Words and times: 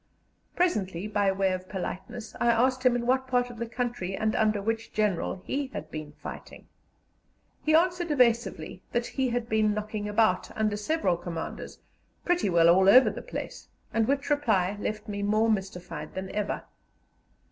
Presently, 0.55 1.07
by 1.07 1.31
way 1.31 1.51
of 1.53 1.69
politeness, 1.69 2.35
I 2.39 2.47
asked 2.47 2.83
him 2.83 2.95
in 2.95 3.05
what 3.05 3.27
part 3.27 3.51
of 3.51 3.57
the 3.59 3.67
country, 3.69 4.15
and 4.15 4.35
under 4.35 4.59
which 4.59 4.91
General, 4.91 5.35
he 5.45 5.67
had 5.73 5.91
been 5.91 6.13
fighting. 6.13 6.65
He 7.63 7.75
answered 7.75 8.09
evasively 8.09 8.81
that 8.93 9.05
he 9.05 9.29
had 9.29 9.47
been 9.47 9.75
knocking 9.75 10.09
about, 10.09 10.49
under 10.57 10.75
several 10.75 11.17
commanders, 11.17 11.77
pretty 12.25 12.49
well 12.49 12.67
all 12.67 12.89
over 12.89 13.11
the 13.11 13.21
place, 13.21 13.67
which 13.93 14.31
reply 14.31 14.75
left 14.79 15.07
me 15.07 15.21
more 15.21 15.51
mystified 15.51 16.15
than 16.15 16.31
ever. 16.31 16.63